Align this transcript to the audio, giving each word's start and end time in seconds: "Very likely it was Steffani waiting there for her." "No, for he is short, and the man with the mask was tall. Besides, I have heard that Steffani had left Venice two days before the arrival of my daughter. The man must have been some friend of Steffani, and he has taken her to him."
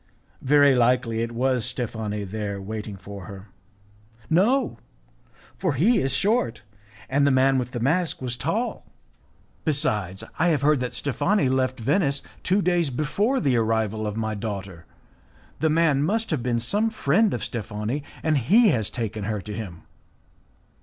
"Very 0.41 0.73
likely 0.73 1.21
it 1.21 1.31
was 1.31 1.63
Steffani 1.63 2.25
waiting 2.59 2.95
there 2.95 2.99
for 3.03 3.25
her." 3.25 3.49
"No, 4.31 4.79
for 5.59 5.73
he 5.73 5.99
is 5.99 6.11
short, 6.11 6.63
and 7.07 7.27
the 7.27 7.29
man 7.29 7.59
with 7.59 7.69
the 7.69 7.79
mask 7.79 8.19
was 8.19 8.35
tall. 8.35 8.83
Besides, 9.63 10.23
I 10.39 10.47
have 10.47 10.63
heard 10.63 10.79
that 10.79 10.93
Steffani 10.95 11.43
had 11.43 11.53
left 11.53 11.79
Venice 11.79 12.23
two 12.41 12.63
days 12.63 12.89
before 12.89 13.39
the 13.39 13.55
arrival 13.57 14.07
of 14.07 14.17
my 14.17 14.33
daughter. 14.33 14.85
The 15.59 15.69
man 15.69 16.01
must 16.01 16.31
have 16.31 16.41
been 16.41 16.59
some 16.59 16.89
friend 16.89 17.31
of 17.31 17.43
Steffani, 17.45 18.01
and 18.23 18.39
he 18.39 18.69
has 18.69 18.89
taken 18.89 19.25
her 19.25 19.39
to 19.41 19.53
him." 19.53 19.83